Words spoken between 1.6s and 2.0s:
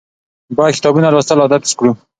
کړو.